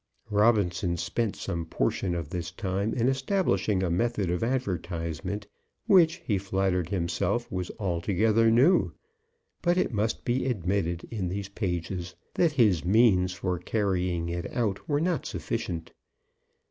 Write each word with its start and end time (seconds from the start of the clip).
Robinson 0.31 0.97
spent 0.97 1.35
some 1.35 1.63
portion 1.63 2.15
of 2.15 2.31
this 2.31 2.49
time 2.49 2.91
in 2.95 3.07
establishing 3.07 3.83
a 3.83 3.91
method 3.91 4.31
of 4.31 4.43
advertisement, 4.43 5.45
which 5.85 6.15
he 6.25 6.39
flattered 6.39 6.89
himself 6.89 7.51
was 7.51 7.69
altogether 7.77 8.49
new; 8.49 8.93
but 9.61 9.77
it 9.77 9.93
must 9.93 10.25
be 10.25 10.47
admitted 10.47 11.03
in 11.11 11.29
these 11.29 11.49
pages 11.49 12.15
that 12.33 12.53
his 12.53 12.83
means 12.83 13.33
for 13.33 13.59
carrying 13.59 14.27
it 14.27 14.51
out 14.55 14.89
were 14.89 14.99
not 15.01 15.27
sufficient. 15.27 15.93